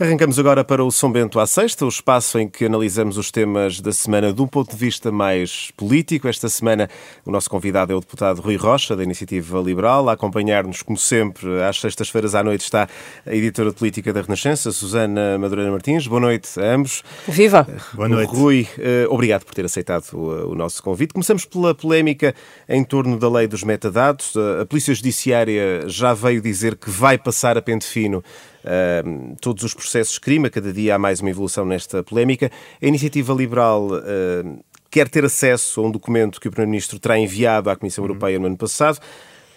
Arrancamos 0.00 0.38
agora 0.38 0.62
para 0.62 0.84
o 0.84 0.92
São 0.92 1.10
Bento 1.10 1.40
à 1.40 1.46
Sexta, 1.46 1.84
o 1.84 1.88
espaço 1.88 2.38
em 2.38 2.46
que 2.46 2.66
analisamos 2.66 3.18
os 3.18 3.32
temas 3.32 3.80
da 3.80 3.90
semana 3.90 4.32
de 4.32 4.40
um 4.40 4.46
ponto 4.46 4.70
de 4.70 4.76
vista 4.76 5.10
mais 5.10 5.72
político. 5.76 6.28
Esta 6.28 6.48
semana 6.48 6.88
o 7.26 7.32
nosso 7.32 7.50
convidado 7.50 7.92
é 7.92 7.96
o 7.96 7.98
deputado 7.98 8.40
Rui 8.40 8.54
Rocha, 8.54 8.94
da 8.94 9.02
Iniciativa 9.02 9.58
Liberal. 9.58 10.08
A 10.08 10.12
acompanhar-nos, 10.12 10.82
como 10.82 10.96
sempre, 10.96 11.60
às 11.64 11.80
sextas-feiras 11.80 12.36
à 12.36 12.44
noite 12.44 12.60
está 12.60 12.88
a 13.26 13.34
editora 13.34 13.70
de 13.70 13.74
política 13.74 14.12
da 14.12 14.22
Renascença, 14.22 14.70
Susana 14.70 15.36
Madureira 15.36 15.72
Martins. 15.72 16.06
Boa 16.06 16.20
noite 16.20 16.48
a 16.60 16.74
ambos. 16.76 17.02
Viva! 17.26 17.66
Boa 17.92 18.08
noite. 18.08 18.30
Rui, 18.30 18.68
eh, 18.78 19.04
obrigado 19.10 19.44
por 19.44 19.52
ter 19.52 19.64
aceitado 19.64 20.04
o, 20.14 20.54
nosso 20.54 20.80
convite. 20.80 21.12
Começamos 21.12 21.44
pela 21.44 21.74
polémica 21.74 22.36
em 22.68 22.84
torno 22.84 23.18
da 23.18 23.28
lei 23.28 23.48
dos 23.48 23.64
metadados. 23.64 24.34
A 24.60 24.64
Polícia 24.64 24.94
Judiciária 24.94 25.88
já 25.88 26.14
veio 26.14 26.40
dizer 26.40 26.76
que 26.76 26.88
vai 26.88 27.18
passar 27.18 27.58
a 27.58 27.62
pente 27.62 27.84
fino 27.84 28.22
uh, 28.64 29.36
todos 29.40 29.62
os 29.64 29.74
processos 29.74 30.14
de 30.14 30.20
crime. 30.20 30.48
A 30.48 30.50
cada 30.50 30.72
dia 30.72 30.94
há 30.94 30.98
mais 30.98 31.20
uma 31.20 31.30
evolução 31.30 31.64
nesta 31.64 32.02
polémica. 32.02 32.50
A 32.80 32.86
iniciativa 32.86 33.32
liberal 33.32 33.88
uh, 33.88 34.64
quer 34.90 35.08
ter 35.08 35.24
acesso 35.24 35.80
a 35.80 35.84
um 35.84 35.90
documento 35.90 36.40
que 36.40 36.48
o 36.48 36.50
Primeiro-Ministro 36.50 36.98
terá 36.98 37.18
enviado 37.18 37.70
à 37.70 37.76
Comissão 37.76 38.04
uhum. 38.04 38.10
Europeia 38.10 38.38
no 38.38 38.46
ano 38.46 38.56
passado. 38.56 38.98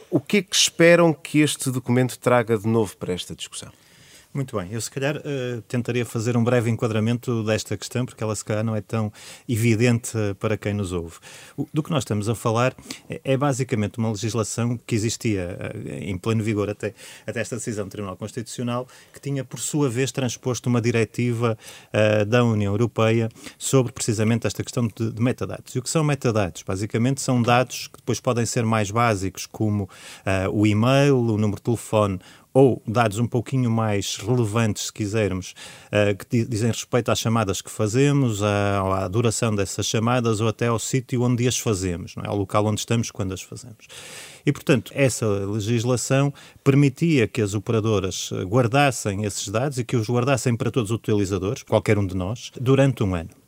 O 0.10 0.20
que 0.20 0.38
é 0.38 0.42
que 0.42 0.56
esperam 0.56 1.14
que 1.14 1.40
este 1.40 1.72
documento 1.72 2.20
traga 2.20 2.58
de 2.58 2.68
novo 2.68 2.98
para 2.98 3.14
esta 3.14 3.34
discussão? 3.34 3.72
Muito 4.34 4.56
bem, 4.56 4.70
eu 4.72 4.80
se 4.80 4.90
calhar 4.90 5.18
uh, 5.18 5.62
tentaria 5.64 6.06
fazer 6.06 6.38
um 6.38 6.44
breve 6.44 6.70
enquadramento 6.70 7.44
desta 7.44 7.76
questão, 7.76 8.06
porque 8.06 8.24
ela 8.24 8.34
se 8.34 8.46
calhar 8.46 8.64
não 8.64 8.74
é 8.74 8.80
tão 8.80 9.12
evidente 9.48 10.18
uh, 10.18 10.34
para 10.36 10.56
quem 10.56 10.74
nos 10.74 10.94
ouve. 10.94 11.18
O, 11.58 11.68
do 11.74 11.84
que 11.84 11.92
nós 11.92 12.04
estamos 12.04 12.30
a 12.30 12.36
falar 12.36 12.74
é, 13.10 13.20
é 13.26 13.36
basicamente 13.36 13.98
uma 13.98 14.10
legislação 14.10 14.80
que 14.88 14.96
existia 14.96 15.58
uh, 15.76 15.90
em 16.02 16.18
pleno 16.18 16.42
vigor 16.42 16.70
até, 16.70 16.94
até 17.28 17.42
esta 17.42 17.58
decisão 17.58 17.84
do 17.84 17.92
Tribunal 17.92 18.16
Constitucional, 18.16 18.88
que 19.14 19.20
tinha 19.20 19.44
por 19.44 19.60
sua 19.60 19.90
vez 19.90 20.14
transposto 20.14 20.70
uma 20.70 20.82
diretiva 20.82 21.58
da 22.28 22.44
União 22.44 22.72
Europeia 22.72 23.30
sobre 23.58 23.92
precisamente 23.92 24.48
esta 24.48 24.64
questão 24.64 24.88
de, 24.88 25.12
de, 25.12 25.22
metadados. 25.22 25.76
E 25.76 25.80
o 25.80 25.82
que 25.82 25.90
são 25.90 26.04
metadados? 26.04 26.64
Basicamente 26.64 27.22
são 27.22 27.42
dados 27.42 27.88
que 27.88 27.98
depois 27.98 28.20
podem 28.20 28.46
ser 28.46 28.64
mais 28.64 28.92
básicos, 28.92 29.46
como 29.46 29.90
o 30.52 30.66
e-mail, 30.66 31.18
o 31.18 31.38
número 31.38 31.58
de 31.58 31.64
telefone 31.64 32.20
ou 32.54 32.82
dados 32.88 33.18
um 33.18 33.28
pouquinho 33.28 33.70
mais 33.70 34.18
relevantes, 34.18 34.88
se 34.88 34.94
quisermos, 34.94 35.54
uh, 35.88 36.16
que 36.18 36.46
dizem 36.46 36.70
respeito 36.70 37.10
às 37.10 37.20
chamadas 37.20 37.62
que 37.62 37.72
fazemos, 37.72 38.44
à, 38.44 39.04
à, 39.04 39.08
duração 39.08 39.54
dessas 39.56 39.86
chamadas 39.86 40.42
ou 40.42 40.48
até 40.48 40.68
ao 40.68 40.80
sítio 40.80 41.22
onde 41.24 41.48
as 41.48 41.58
fazemos, 41.58 42.16
não 42.16 42.24
é? 42.24 42.28
ao 42.28 42.38
local 42.38 42.66
onde 42.66 42.80
estamos 42.80 43.12
quando 43.12 43.34
as 43.34 43.42
fazemos. 43.42 43.88
E, 44.46 44.52
portanto, 44.52 44.92
essa 44.96 45.28
legislação 45.28 46.34
permitia 46.64 47.28
que 47.28 47.42
as 47.42 47.54
operadoras 47.54 48.32
guardassem 48.46 49.24
esses 49.24 49.48
dados 49.48 49.78
e 49.78 49.84
que 49.84 49.96
os 49.96 50.10
guardassem 50.10 50.56
para 50.56 50.72
todos 50.72 50.90
os 50.92 50.96
utilizadores, 50.96 51.64
qualquer 51.64 51.98
um 51.98 52.06
de 52.06 52.16
nós, 52.16 52.52
durante 52.60 53.04
um 53.04 53.14
ano. 53.16 53.41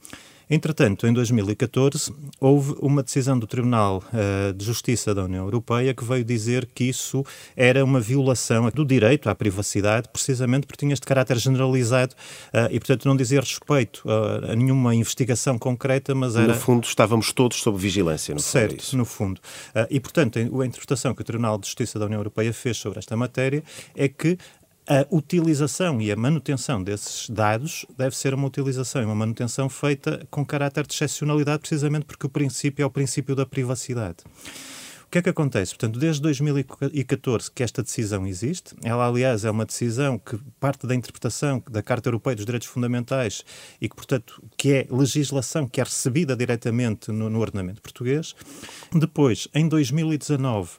Entretanto, 0.49 1.07
em 1.07 1.13
2014, 1.13 2.13
houve 2.39 2.75
uma 2.79 3.01
decisão 3.01 3.37
do 3.37 3.47
Tribunal 3.47 4.03
uh, 4.13 4.53
de 4.53 4.65
Justiça 4.65 5.13
da 5.13 5.23
União 5.23 5.45
Europeia 5.45 5.93
que 5.93 6.03
veio 6.03 6.23
dizer 6.23 6.67
que 6.73 6.85
isso 6.85 7.25
era 7.55 7.83
uma 7.83 7.99
violação 7.99 8.69
do 8.69 8.85
direito 8.85 9.29
à 9.29 9.35
privacidade, 9.35 10.07
precisamente 10.11 10.67
porque 10.67 10.79
tinha 10.79 10.93
este 10.93 11.05
caráter 11.05 11.37
generalizado 11.37 12.13
uh, 12.53 12.67
e, 12.71 12.79
portanto, 12.79 13.07
não 13.07 13.15
dizia 13.15 13.39
respeito 13.39 14.03
a, 14.09 14.51
a, 14.51 14.55
nenhuma 14.55 14.93
investigação 14.93 15.57
concreta, 15.57 16.13
mas 16.13 16.35
era... 16.35 16.47
No 16.47 16.55
fundo, 16.55 16.85
estávamos 16.85 17.31
todos 17.31 17.57
sob 17.61 17.77
vigilância, 17.77 18.33
no 18.33 18.41
Certo, 18.41 18.83
fundo, 18.83 18.93
é 18.93 18.97
no 18.97 19.05
fundo. 19.05 19.41
Uh, 19.75 19.87
e, 19.89 19.99
portanto, 19.99 20.37
a 20.37 20.65
interpretação 20.65 21.13
que 21.15 21.21
o 21.21 21.25
Tribunal 21.25 21.57
de 21.57 21.67
Justiça 21.67 21.97
da 21.97 22.05
União 22.05 22.19
Europeia 22.19 22.53
fez 22.53 22.77
sobre 22.77 22.99
esta 22.99 23.15
matéria 23.15 23.63
é 23.95 24.07
que 24.07 24.37
a 24.87 25.05
utilização 25.09 26.01
e 26.01 26.11
a 26.11 26.15
manutenção 26.15 26.83
desses 26.83 27.29
dados 27.29 27.85
deve 27.97 28.15
ser 28.15 28.33
uma 28.33 28.47
utilização 28.47 29.01
e 29.01 29.05
uma 29.05 29.15
manutenção 29.15 29.69
feita 29.69 30.25
com 30.29 30.45
caráter 30.45 30.85
de 30.85 30.93
excepcionalidade, 30.93 31.59
precisamente 31.59 32.05
porque 32.05 32.25
o 32.25 32.29
princípio 32.29 32.83
é 32.83 32.85
o 32.85 32.89
princípio 32.89 33.35
da 33.35 33.45
privacidade 33.45 34.17
que 35.13 35.19
é 35.19 35.21
que 35.21 35.29
acontece? 35.29 35.73
Portanto, 35.73 35.99
desde 35.99 36.23
2014 36.23 37.51
que 37.51 37.61
esta 37.61 37.83
decisão 37.83 38.25
existe, 38.25 38.73
ela, 38.81 39.05
aliás, 39.07 39.45
é 39.45 39.51
uma 39.51 39.63
decisão 39.63 40.17
que 40.17 40.39
parte 40.59 40.87
da 40.87 40.95
interpretação 40.95 41.61
da 41.69 41.83
Carta 41.83 42.09
Europeia 42.09 42.35
dos 42.35 42.47
Direitos 42.47 42.67
Fundamentais 42.67 43.45
e 43.79 43.87
que, 43.87 43.95
portanto, 43.95 44.41
que 44.57 44.73
é 44.73 44.87
legislação 44.89 45.67
que 45.67 45.79
é 45.79 45.83
recebida 45.83 46.35
diretamente 46.35 47.11
no, 47.11 47.29
no 47.29 47.39
ordenamento 47.39 47.79
português. 47.79 48.33
Depois, 48.91 49.47
em 49.53 49.67
2019, 49.67 50.71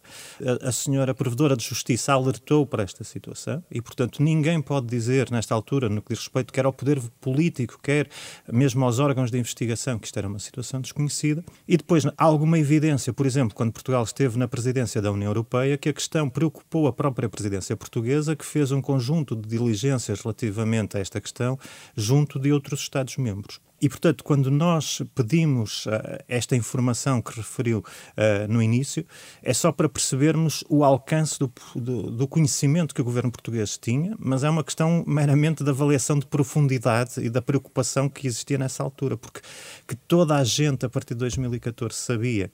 a, 0.64 0.68
a 0.68 0.72
senhora 0.72 1.14
Provedora 1.14 1.56
de 1.56 1.64
Justiça 1.64 2.12
alertou 2.12 2.66
para 2.66 2.82
esta 2.82 3.04
situação 3.04 3.62
e, 3.70 3.80
portanto, 3.80 4.20
ninguém 4.20 4.60
pode 4.60 4.88
dizer, 4.88 5.30
nesta 5.30 5.54
altura, 5.54 5.88
no 5.88 6.02
que 6.02 6.12
diz 6.12 6.18
respeito 6.18 6.52
quer 6.52 6.64
ao 6.64 6.72
poder 6.72 7.00
político, 7.20 7.78
quer 7.80 8.08
mesmo 8.52 8.84
aos 8.84 8.98
órgãos 8.98 9.30
de 9.30 9.38
investigação, 9.38 9.96
que 9.96 10.06
isto 10.06 10.18
era 10.18 10.26
uma 10.26 10.40
situação 10.40 10.80
desconhecida. 10.80 11.44
E 11.68 11.76
depois, 11.76 12.02
alguma 12.18 12.58
evidência, 12.58 13.12
por 13.12 13.26
exemplo, 13.26 13.54
quando 13.54 13.70
Portugal 13.70 14.02
esteve 14.02 14.23
esteve 14.24 14.38
na 14.38 14.48
presidência 14.48 15.02
da 15.02 15.12
União 15.12 15.28
Europeia 15.28 15.76
que 15.76 15.90
a 15.90 15.92
questão 15.92 16.30
preocupou 16.30 16.86
a 16.86 16.92
própria 16.92 17.28
presidência 17.28 17.76
portuguesa, 17.76 18.34
que 18.34 18.44
fez 18.44 18.72
um 18.72 18.80
conjunto 18.80 19.36
de 19.36 19.46
diligências 19.46 20.22
relativamente 20.22 20.96
a 20.96 21.00
esta 21.00 21.20
questão 21.20 21.58
junto 21.94 22.38
de 22.38 22.50
outros 22.50 22.80
Estados-membros. 22.80 23.60
E, 23.82 23.88
portanto, 23.88 24.24
quando 24.24 24.50
nós 24.50 25.02
pedimos 25.14 25.84
uh, 25.84 25.90
esta 26.26 26.56
informação 26.56 27.20
que 27.20 27.36
referiu 27.36 27.80
uh, 27.80 28.50
no 28.50 28.62
início, 28.62 29.04
é 29.42 29.52
só 29.52 29.70
para 29.70 29.90
percebermos 29.90 30.64
o 30.70 30.82
alcance 30.82 31.38
do, 31.38 31.52
do, 31.76 32.10
do, 32.10 32.26
conhecimento 32.26 32.94
que 32.94 33.02
o 33.02 33.04
governo 33.04 33.30
português 33.30 33.76
tinha, 33.76 34.16
mas 34.18 34.42
é 34.42 34.48
uma 34.48 34.64
questão 34.64 35.04
meramente 35.06 35.62
de 35.62 35.68
avaliação 35.68 36.18
de 36.18 36.24
profundidade 36.24 37.20
e 37.20 37.28
da 37.28 37.42
preocupação 37.42 38.08
que 38.08 38.26
existia 38.26 38.56
nessa 38.56 38.82
altura, 38.82 39.18
porque 39.18 39.40
que 39.86 39.94
toda 39.94 40.34
a 40.36 40.44
gente, 40.44 40.86
a 40.86 40.88
partir 40.88 41.12
de 41.12 41.20
2014, 41.20 41.94
sabia 41.94 42.50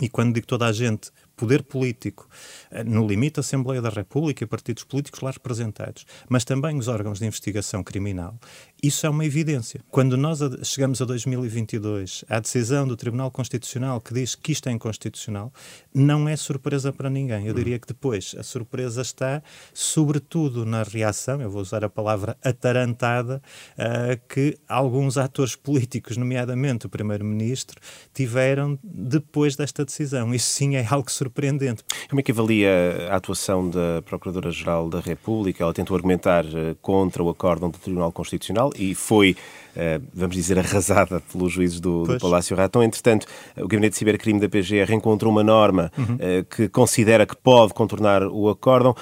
e 0.00 0.08
quando 0.08 0.34
digo 0.34 0.46
toda 0.46 0.66
a 0.66 0.72
gente, 0.72 1.10
poder 1.36 1.62
político, 1.62 2.28
eh, 2.70 2.84
no 2.84 3.06
limite 3.06 3.38
a 3.38 3.42
Assembleia 3.42 3.82
da 3.82 3.88
República 3.88 4.44
e 4.44 4.46
partidos 4.46 4.84
políticos 4.84 5.20
lá 5.20 5.30
representados, 5.30 6.06
mas 6.28 6.44
também 6.44 6.78
os 6.78 6.88
órgãos 6.88 7.18
de 7.18 7.26
investigação 7.26 7.82
criminal, 7.82 8.38
isso 8.82 9.06
é 9.06 9.08
uma 9.08 9.24
evidência. 9.24 9.80
Quando 9.90 10.16
nós 10.16 10.40
chegamos 10.62 11.00
a 11.00 11.04
2022, 11.06 12.24
à 12.28 12.38
decisão 12.38 12.86
do 12.86 12.96
Tribunal 12.96 13.30
Constitucional 13.30 14.00
que 14.00 14.12
diz 14.12 14.34
que 14.34 14.52
isto 14.52 14.68
é 14.68 14.72
inconstitucional, 14.72 15.52
não 15.94 16.28
é 16.28 16.36
surpresa 16.36 16.92
para 16.92 17.08
ninguém. 17.08 17.46
Eu 17.46 17.54
diria 17.54 17.78
que 17.78 17.86
depois 17.86 18.34
a 18.38 18.42
surpresa 18.42 19.00
está, 19.00 19.42
sobretudo, 19.72 20.66
na 20.66 20.82
reação, 20.82 21.40
eu 21.40 21.50
vou 21.50 21.62
usar 21.62 21.84
a 21.84 21.88
palavra 21.88 22.36
atarantada, 22.42 23.40
uh, 23.78 24.20
que 24.28 24.58
alguns 24.68 25.16
atores 25.16 25.56
políticos, 25.56 26.16
nomeadamente 26.16 26.86
o 26.86 26.88
Primeiro-Ministro, 26.90 27.80
tiveram 28.12 28.78
depois 28.82 29.56
desta 29.56 29.84
decisão. 29.84 30.34
Isso 30.34 30.50
sim 30.50 30.76
é 30.76 30.86
algo 30.88 31.10
surpreendente. 31.24 31.82
Como 32.08 32.20
é 32.20 32.22
que 32.22 32.30
avalia 32.30 33.08
a 33.10 33.16
atuação 33.16 33.68
da 33.68 34.02
Procuradora-Geral 34.04 34.88
da 34.88 35.00
República? 35.00 35.64
Ela 35.64 35.74
tentou 35.74 35.96
argumentar 35.96 36.44
eh, 36.44 36.76
contra 36.80 37.22
o 37.22 37.28
acórdão 37.28 37.70
do 37.70 37.78
Tribunal 37.78 38.12
Constitucional 38.12 38.70
e 38.76 38.94
foi, 38.94 39.36
eh, 39.74 40.00
vamos 40.12 40.36
dizer, 40.36 40.58
arrasada 40.58 41.20
pelos 41.32 41.52
juízes 41.52 41.80
do, 41.80 42.04
do 42.04 42.18
Palácio 42.18 42.56
Ratão. 42.56 42.82
Entretanto, 42.82 43.26
o 43.56 43.66
Gabinete 43.66 43.92
de 43.92 43.98
Cibercrime 43.98 44.38
da 44.38 44.48
PGR 44.48 44.92
encontrou 44.92 45.32
uma 45.32 45.42
norma 45.42 45.90
uhum. 45.98 46.16
Eh, 46.20 46.44
que 46.48 46.68
considera 46.68 47.26
que 47.26 47.36
pode 47.36 47.74
contornar 47.74 48.22
o 48.22 48.48
acórdão. 48.48 48.94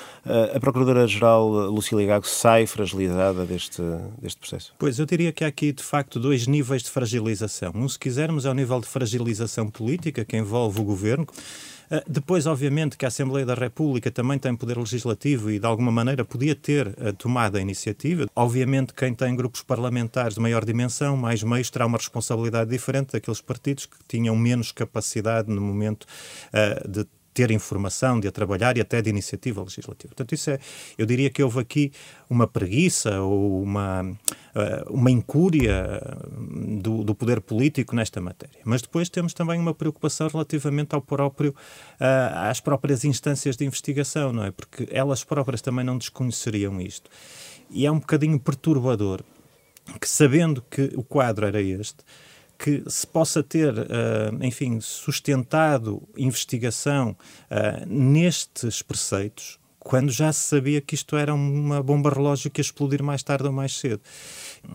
A 0.54 0.58
Procuradora-Geral 0.58 1.48
Lucília 1.70 2.06
Gago 2.06 2.26
sai 2.26 2.66
fragilizada 2.66 3.44
deste, 3.44 3.82
deste 4.20 4.38
processo? 4.40 4.74
Pois, 4.78 4.98
eu 4.98 5.04
diria 5.06 5.32
que 5.32 5.44
há 5.44 5.48
aqui, 5.48 5.72
de 5.72 5.82
facto, 5.82 6.18
dois 6.18 6.46
níveis 6.46 6.82
de 6.82 6.90
fragilização. 6.90 7.72
Um, 7.74 7.88
se 7.88 7.98
quisermos, 7.98 8.46
é 8.46 8.50
o 8.50 8.54
nível 8.54 8.80
de 8.80 8.86
fragilização 8.86 9.68
política, 9.68 10.24
que 10.24 10.36
envolve 10.36 10.80
o 10.80 10.84
governo. 10.84 11.26
Ah, 11.94 12.02
depois, 12.08 12.46
obviamente, 12.46 12.96
que 12.96 13.04
a 13.04 13.08
Assembleia 13.08 13.44
da 13.44 13.52
República 13.52 14.10
também 14.10 14.38
tem 14.38 14.56
poder 14.56 14.78
legislativo 14.78 15.50
e, 15.50 15.58
de 15.58 15.66
alguma 15.66 15.92
maneira, 15.92 16.24
podia 16.24 16.54
ter 16.54 16.86
uh, 16.88 17.12
tomado 17.12 17.58
a 17.58 17.60
iniciativa. 17.60 18.26
Obviamente, 18.34 18.94
quem 18.94 19.12
tem 19.12 19.36
grupos 19.36 19.62
parlamentares 19.62 20.36
de 20.36 20.40
maior 20.40 20.64
dimensão, 20.64 21.18
mais 21.18 21.42
meios, 21.42 21.68
terá 21.68 21.84
uma 21.84 21.98
responsabilidade 21.98 22.70
diferente 22.70 23.12
daqueles 23.12 23.42
partidos 23.42 23.84
que 23.84 23.98
tinham 24.08 24.34
menos 24.34 24.72
capacidade 24.72 25.50
no 25.50 25.60
momento 25.60 26.04
uh, 26.04 26.88
de 26.88 27.06
ter 27.32 27.50
informação, 27.50 28.20
de 28.20 28.28
a 28.28 28.32
trabalhar 28.32 28.76
e 28.76 28.80
até 28.80 29.00
de 29.00 29.10
iniciativa 29.10 29.62
legislativa. 29.62 30.08
Portanto, 30.08 30.34
isso 30.34 30.50
é, 30.50 30.58
eu 30.98 31.06
diria 31.06 31.30
que 31.30 31.42
houve 31.42 31.60
aqui 31.60 31.92
uma 32.28 32.46
preguiça 32.46 33.20
ou 33.20 33.62
uma, 33.62 34.02
uh, 34.02 34.92
uma 34.92 35.10
incúria 35.10 36.00
do, 36.80 37.02
do, 37.04 37.14
poder 37.14 37.40
político 37.40 37.94
nesta 37.94 38.20
matéria. 38.20 38.60
Mas 38.64 38.82
depois 38.82 39.08
temos 39.08 39.32
também 39.32 39.58
uma 39.58 39.74
preocupação 39.74 40.28
relativamente 40.28 40.94
ao 40.94 41.00
próprio, 41.00 41.50
uh, 41.50 42.48
às 42.48 42.60
próprias 42.60 43.04
instâncias 43.04 43.56
de 43.56 43.64
investigação, 43.64 44.32
não 44.32 44.44
é? 44.44 44.50
Porque 44.50 44.88
elas 44.90 45.24
próprias 45.24 45.62
também 45.62 45.84
não 45.84 45.98
desconheceriam 45.98 46.80
isto. 46.80 47.10
E 47.70 47.86
é 47.86 47.90
um 47.90 47.98
bocadinho 47.98 48.38
perturbador 48.38 49.22
que, 50.00 50.08
sabendo 50.08 50.62
que 50.70 50.92
o 50.94 51.02
quadro 51.02 51.46
era 51.46 51.60
este, 51.60 52.04
que 52.62 52.84
se 52.86 53.04
possa 53.04 53.42
ter, 53.42 53.74
uh, 53.76 54.38
enfim, 54.40 54.80
sustentado 54.80 56.00
investigação 56.16 57.16
uh, 57.50 57.84
nestes 57.88 58.82
preceitos, 58.82 59.58
quando 59.84 60.10
já 60.12 60.32
se 60.32 60.40
sabia 60.40 60.80
que 60.80 60.94
isto 60.94 61.16
era 61.16 61.34
uma 61.34 61.82
bomba 61.82 62.08
relógio 62.08 62.50
que 62.50 62.60
ia 62.60 62.62
explodir 62.62 63.02
mais 63.02 63.22
tarde 63.22 63.46
ou 63.46 63.52
mais 63.52 63.76
cedo. 63.76 64.00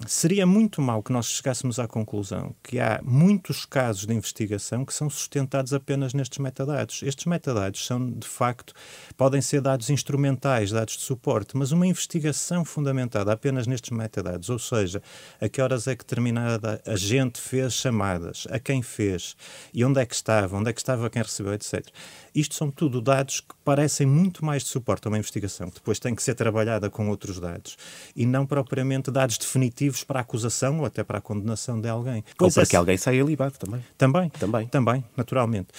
Seria 0.05 0.45
muito 0.45 0.81
mal 0.81 1.01
que 1.01 1.13
nós 1.13 1.27
chegássemos 1.27 1.79
à 1.79 1.87
conclusão 1.87 2.53
que 2.61 2.77
há 2.77 2.99
muitos 3.03 3.65
casos 3.65 4.05
de 4.05 4.13
investigação 4.13 4.83
que 4.83 4.93
são 4.93 5.09
sustentados 5.09 5.73
apenas 5.73 6.13
nestes 6.13 6.39
metadados. 6.39 7.01
Estes 7.03 7.25
metadados 7.25 7.85
são, 7.85 8.11
de 8.11 8.27
facto, 8.27 8.73
podem 9.15 9.41
ser 9.41 9.61
dados 9.61 9.89
instrumentais, 9.89 10.71
dados 10.71 10.97
de 10.97 11.03
suporte, 11.03 11.55
mas 11.55 11.71
uma 11.71 11.87
investigação 11.87 12.65
fundamentada 12.65 13.31
apenas 13.31 13.65
nestes 13.65 13.91
metadados, 13.91 14.49
ou 14.49 14.59
seja, 14.59 15.01
a 15.39 15.47
que 15.47 15.61
horas 15.61 15.87
é 15.87 15.95
que 15.95 16.03
determinada 16.03 16.81
agente 16.85 17.39
fez 17.39 17.73
chamadas, 17.73 18.45
a 18.49 18.59
quem 18.59 18.81
fez 18.81 19.35
e 19.73 19.85
onde 19.85 20.01
é 20.01 20.05
que 20.05 20.15
estava, 20.15 20.57
onde 20.57 20.69
é 20.69 20.73
que 20.73 20.81
estava 20.81 21.09
quem 21.09 21.21
recebeu, 21.21 21.53
etc. 21.53 21.87
Isto 22.37 22.53
são 22.53 22.69
tudo 22.69 23.01
dados 23.01 23.39
que 23.39 23.55
parecem 23.65 24.05
muito 24.05 24.45
mais 24.45 24.61
de 24.61 24.69
suporte 24.69 25.07
a 25.07 25.09
uma 25.09 25.17
investigação, 25.17 25.69
que 25.69 25.79
depois 25.79 25.97
tem 25.97 26.13
que 26.13 26.21
ser 26.21 26.35
trabalhada 26.35 26.87
com 26.87 27.09
outros 27.09 27.39
dados, 27.39 27.75
e 28.15 28.27
não 28.27 28.45
propriamente 28.45 29.09
dados 29.09 29.39
definitivos 29.39 30.03
para 30.03 30.19
a 30.19 30.21
acusação 30.21 30.77
ou 30.81 30.85
até 30.85 31.03
para 31.03 31.17
a 31.17 31.21
condenação 31.21 31.81
de 31.81 31.89
alguém. 31.89 32.23
Pois 32.37 32.55
ou 32.55 32.61
para 32.61 32.67
é, 32.67 32.69
que 32.69 32.75
alguém 32.75 32.95
saia 32.95 33.23
libado 33.23 33.57
também. 33.57 33.83
Também, 33.97 34.29
também, 34.29 34.67
também, 34.67 35.03
naturalmente. 35.17 35.69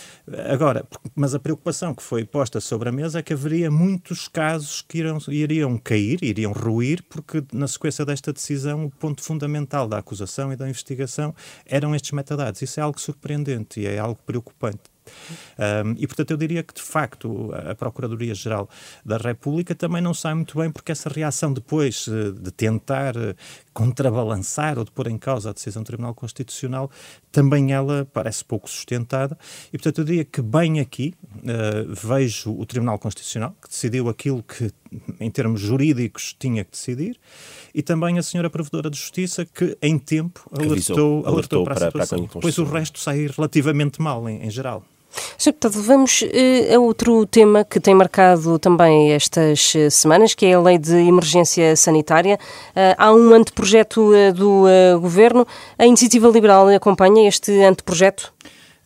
Agora, 0.52 0.84
mas 1.14 1.32
a 1.32 1.38
preocupação 1.38 1.94
que 1.94 2.02
foi 2.02 2.24
posta 2.24 2.60
sobre 2.60 2.88
a 2.88 2.92
mesa 2.92 3.20
é 3.20 3.22
que 3.22 3.32
haveria 3.32 3.70
muitos 3.70 4.26
casos 4.26 4.82
que 4.82 4.98
iriam, 4.98 5.18
iriam 5.28 5.78
cair, 5.78 6.18
iriam 6.24 6.50
ruir, 6.50 7.04
porque 7.08 7.44
na 7.52 7.68
sequência 7.68 8.04
desta 8.04 8.32
decisão 8.32 8.86
o 8.86 8.90
ponto 8.90 9.22
fundamental 9.22 9.86
da 9.86 9.98
acusação 9.98 10.52
e 10.52 10.56
da 10.56 10.68
investigação 10.68 11.32
eram 11.64 11.94
estes 11.94 12.10
metadados. 12.10 12.62
Isso 12.62 12.80
é 12.80 12.82
algo 12.82 13.00
surpreendente 13.00 13.78
e 13.78 13.86
é 13.86 13.96
algo 13.96 14.18
preocupante. 14.26 14.97
Um, 15.58 15.94
e, 15.98 16.06
portanto, 16.06 16.30
eu 16.30 16.36
diria 16.36 16.62
que, 16.62 16.74
de 16.74 16.82
facto, 16.82 17.50
a 17.52 17.74
Procuradoria-Geral 17.74 18.68
da 19.04 19.16
República 19.16 19.74
também 19.74 20.02
não 20.02 20.14
sai 20.14 20.34
muito 20.34 20.58
bem, 20.58 20.70
porque 20.70 20.92
essa 20.92 21.08
reação 21.08 21.52
depois 21.52 22.06
eh, 22.08 22.32
de 22.32 22.50
tentar 22.50 23.16
eh, 23.16 23.34
contrabalançar 23.72 24.78
ou 24.78 24.84
de 24.84 24.90
pôr 24.90 25.06
em 25.08 25.16
causa 25.16 25.50
a 25.50 25.52
decisão 25.52 25.82
do 25.82 25.86
Tribunal 25.86 26.14
Constitucional, 26.14 26.90
também 27.30 27.72
ela 27.72 28.08
parece 28.12 28.44
pouco 28.44 28.68
sustentada. 28.68 29.38
E, 29.68 29.78
portanto, 29.78 29.98
eu 29.98 30.04
diria 30.04 30.24
que, 30.24 30.42
bem 30.42 30.80
aqui, 30.80 31.14
uh, 31.36 31.94
vejo 31.94 32.52
o 32.52 32.66
Tribunal 32.66 32.98
Constitucional, 32.98 33.54
que 33.62 33.68
decidiu 33.68 34.08
aquilo 34.08 34.42
que, 34.42 34.72
em 35.20 35.30
termos 35.30 35.60
jurídicos, 35.60 36.34
tinha 36.36 36.64
que 36.64 36.72
decidir, 36.72 37.20
e 37.72 37.80
também 37.80 38.18
a 38.18 38.22
senhora 38.22 38.50
Provedora 38.50 38.90
de 38.90 38.98
Justiça, 38.98 39.46
que, 39.46 39.76
em 39.80 39.96
tempo, 39.96 40.48
alertou, 40.50 41.24
alertou, 41.24 41.26
alertou 41.26 41.64
para, 41.64 41.74
a 41.74 41.86
situação. 41.86 42.18
Para 42.26 42.38
a 42.38 42.40
Depois 42.40 42.58
o 42.58 42.64
resto 42.64 42.98
sai 42.98 43.28
relativamente 43.28 44.02
mal, 44.02 44.28
em, 44.28 44.44
em 44.44 44.50
geral. 44.50 44.84
Sr. 45.36 45.52
Deputado, 45.52 45.82
vamos 45.82 46.22
uh, 46.22 46.74
a 46.74 46.78
outro 46.78 47.26
tema 47.26 47.64
que 47.64 47.80
tem 47.80 47.94
marcado 47.94 48.58
também 48.58 49.12
estas 49.12 49.74
uh, 49.74 49.90
semanas, 49.90 50.34
que 50.34 50.46
é 50.46 50.54
a 50.54 50.60
Lei 50.60 50.78
de 50.78 50.94
Emergência 50.94 51.74
Sanitária. 51.76 52.38
Uh, 52.70 52.94
há 52.96 53.12
um 53.12 53.32
anteprojeto 53.32 54.10
do 54.34 54.64
Governo. 55.00 55.46
A 55.78 55.86
Iniciativa 55.86 56.28
Liberal 56.28 56.68
acompanha 56.68 57.28
este 57.28 57.62
anteprojeto? 57.62 58.32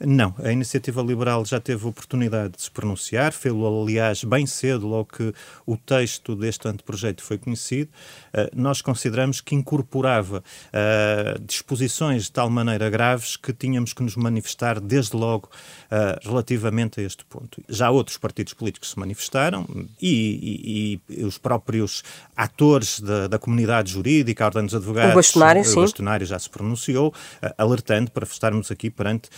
Não, 0.05 0.35
a 0.43 0.51
Iniciativa 0.51 1.01
Liberal 1.01 1.45
já 1.45 1.61
teve 1.61 1.87
oportunidade 1.87 2.55
de 2.57 2.63
se 2.63 2.71
pronunciar, 2.71 3.33
fê-lo, 3.33 3.83
aliás, 3.83 4.25
bem 4.25 4.47
cedo, 4.47 4.87
logo 4.87 5.11
que 5.17 5.33
o 5.65 5.77
texto 5.77 6.35
deste 6.35 6.67
anteprojeto 6.67 7.23
foi 7.23 7.39
conhecido. 7.39 7.91
Uh, 8.33 8.51
nós 8.55 8.83
consideramos 8.83 9.41
que 9.41 9.55
incorporava 9.55 10.39
uh, 10.39 11.41
disposições 11.45 12.25
de 12.25 12.33
tal 12.33 12.51
maneira 12.51 12.91
graves 12.91 13.37
que 13.37 13.53
tínhamos 13.53 13.93
que 13.93 14.03
nos 14.03 14.17
manifestar 14.17 14.81
desde 14.81 15.17
logo 15.17 15.49
uh, 15.49 16.29
relativamente 16.29 17.01
a 17.01 17.05
este 17.05 17.25
ponto. 17.25 17.63
Já 17.69 17.91
outros 17.91 18.19
partidos 18.19 18.55
políticos 18.55 18.91
se 18.91 18.99
manifestaram 18.99 19.67
e, 20.01 21.01
e, 21.09 21.21
e 21.21 21.25
os 21.25 21.39
próprios 21.39 22.03
atores 22.37 22.99
da, 23.01 23.29
da, 23.29 23.39
comunidade 23.39 23.93
jurídica, 23.93 24.45
a 24.45 24.47
Ordem 24.47 24.65
dos 24.65 24.75
Advogados, 24.75 25.13
o 25.13 25.17
bastonário, 25.17 25.63
o 25.63 25.75
bastonário 25.77 26.27
já 26.27 26.39
se 26.39 26.51
pronunciou, 26.51 27.15
alertando 27.57 28.11
para 28.11 28.25
estarmos 28.25 28.71
aqui 28.71 28.91
perante 28.91 29.29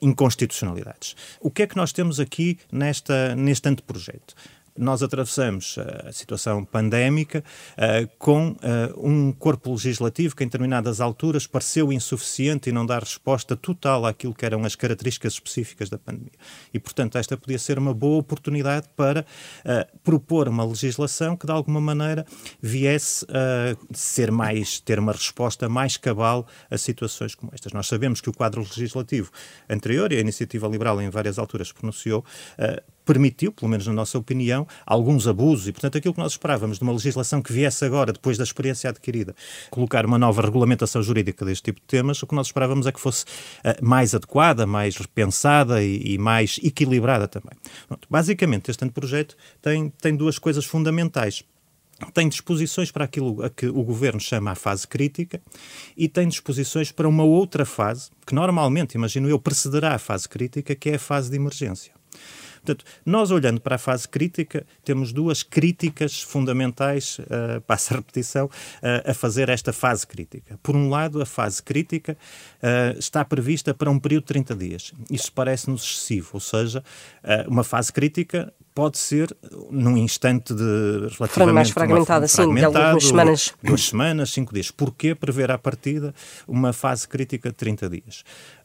inconstitucionalidades. 0.00 1.16
O 1.40 1.50
que 1.50 1.62
é 1.62 1.66
que 1.66 1.76
nós 1.76 1.92
temos 1.92 2.20
aqui 2.20 2.58
nesta, 2.70 3.34
neste 3.34 3.68
anteprojeto? 3.68 4.34
Nós 4.76 5.02
atravessamos 5.02 5.76
a 6.04 6.12
situação 6.12 6.64
pandémica 6.64 7.44
uh, 7.78 8.10
com 8.18 8.50
uh, 8.50 8.56
um 8.96 9.32
corpo 9.32 9.70
legislativo 9.70 10.34
que, 10.34 10.42
em 10.42 10.46
determinadas 10.46 11.00
alturas, 11.00 11.46
pareceu 11.46 11.92
insuficiente 11.92 12.70
e 12.70 12.72
não 12.72 12.84
dá 12.84 12.98
resposta 12.98 13.54
total 13.56 14.04
àquilo 14.04 14.34
que 14.34 14.44
eram 14.44 14.64
as 14.64 14.74
características 14.74 15.34
específicas 15.34 15.88
da 15.88 15.98
pandemia. 15.98 16.32
E, 16.72 16.80
portanto, 16.80 17.16
esta 17.18 17.36
podia 17.36 17.58
ser 17.58 17.78
uma 17.78 17.94
boa 17.94 18.18
oportunidade 18.18 18.88
para 18.96 19.20
uh, 19.20 19.98
propor 20.02 20.48
uma 20.48 20.64
legislação 20.64 21.36
que, 21.36 21.46
de 21.46 21.52
alguma 21.52 21.80
maneira, 21.80 22.26
viesse 22.60 23.24
a 23.28 23.76
ser 23.96 24.32
mais, 24.32 24.80
ter 24.80 24.98
uma 24.98 25.12
resposta 25.12 25.68
mais 25.68 25.96
cabal 25.96 26.46
a 26.68 26.76
situações 26.76 27.34
como 27.34 27.52
estas. 27.54 27.72
Nós 27.72 27.86
sabemos 27.86 28.20
que 28.20 28.28
o 28.28 28.32
quadro 28.32 28.60
legislativo 28.60 29.30
anterior, 29.70 30.12
e 30.12 30.16
a 30.16 30.20
iniciativa 30.20 30.66
liberal 30.66 31.00
em 31.00 31.10
várias 31.10 31.38
alturas 31.38 31.70
pronunciou, 31.70 32.24
permitiu, 33.04 33.52
pelo 33.52 33.70
menos 33.70 33.86
na 33.86 33.92
nossa 33.92 34.18
opinião, 34.18 34.66
alguns 34.86 35.26
abusos 35.26 35.68
e, 35.68 35.72
portanto, 35.72 35.98
aquilo 35.98 36.14
que 36.14 36.20
nós 36.20 36.32
esperávamos 36.32 36.78
de 36.78 36.82
uma 36.82 36.92
legislação 36.92 37.42
que 37.42 37.52
viesse 37.52 37.84
agora, 37.84 38.12
depois 38.12 38.38
da 38.38 38.44
experiência 38.44 38.90
adquirida, 38.90 39.34
colocar 39.70 40.06
uma 40.06 40.18
nova 40.18 40.42
regulamentação 40.42 41.02
jurídica 41.02 41.44
deste 41.44 41.64
tipo 41.64 41.80
de 41.80 41.86
temas, 41.86 42.22
o 42.22 42.26
que 42.26 42.34
nós 42.34 42.46
esperávamos 42.46 42.86
é 42.86 42.92
que 42.92 43.00
fosse 43.00 43.24
uh, 43.24 43.84
mais 43.84 44.14
adequada, 44.14 44.66
mais 44.66 44.96
repensada 44.96 45.82
e, 45.82 46.14
e 46.14 46.18
mais 46.18 46.58
equilibrada 46.62 47.28
também. 47.28 47.56
Pronto, 47.86 48.06
basicamente, 48.10 48.70
este 48.70 48.84
anteprojeto 48.84 49.36
tem, 49.60 49.90
tem 50.00 50.16
duas 50.16 50.38
coisas 50.38 50.64
fundamentais 50.64 51.44
tem 52.12 52.28
disposições 52.28 52.90
para 52.90 53.04
aquilo 53.04 53.42
a 53.42 53.50
que 53.50 53.66
o 53.66 53.82
governo 53.82 54.20
chama 54.20 54.50
a 54.50 54.54
fase 54.54 54.86
crítica 54.86 55.40
e 55.96 56.08
tem 56.08 56.28
disposições 56.28 56.90
para 56.90 57.08
uma 57.08 57.22
outra 57.22 57.64
fase, 57.64 58.10
que 58.26 58.34
normalmente, 58.34 58.94
imagino 58.94 59.28
eu, 59.28 59.38
precederá 59.38 59.94
a 59.94 59.98
fase 59.98 60.28
crítica, 60.28 60.74
que 60.74 60.90
é 60.90 60.94
a 60.96 60.98
fase 60.98 61.30
de 61.30 61.36
emergência. 61.36 61.92
Portanto, 62.64 62.84
nós 63.04 63.30
olhando 63.30 63.60
para 63.60 63.76
a 63.76 63.78
fase 63.78 64.08
crítica, 64.08 64.66
temos 64.82 65.12
duas 65.12 65.42
críticas 65.42 66.22
fundamentais, 66.22 67.18
uh, 67.28 67.60
passa 67.66 67.94
a 67.94 67.96
repetição, 67.98 68.46
uh, 68.46 69.10
a 69.10 69.14
fazer 69.14 69.50
esta 69.50 69.72
fase 69.72 70.06
crítica. 70.06 70.58
Por 70.62 70.74
um 70.74 70.88
lado, 70.88 71.20
a 71.20 71.26
fase 71.26 71.62
crítica 71.62 72.16
uh, 72.62 72.98
está 72.98 73.24
prevista 73.24 73.74
para 73.74 73.90
um 73.90 73.98
período 73.98 74.22
de 74.22 74.28
30 74.28 74.54
dias. 74.54 74.92
Isso 75.10 75.30
parece-nos 75.32 75.84
excessivo, 75.84 76.30
ou 76.34 76.40
seja, 76.40 76.82
uma 77.46 77.64
fase 77.64 77.92
crítica 77.92 78.52
pode 78.74 78.98
ser 78.98 79.34
num 79.70 79.96
instante 79.96 80.52
de 80.52 81.08
relativamente 81.16 81.54
mais 81.54 81.70
fragmentada, 81.70 82.26
sim, 82.26 82.52
de 82.52 82.64
algumas 82.64 83.04
semanas. 83.04 83.54
Duas 83.62 83.82
semanas, 83.84 84.30
cinco 84.30 84.52
dias. 84.52 84.70
Porquê 84.70 85.14
prever 85.14 85.50
à 85.50 85.58
partida 85.58 86.12
uma 86.46 86.72
fase 86.72 87.06
crítica 87.06 87.50
de 87.50 87.54
30 87.54 87.88
dias? 87.88 88.24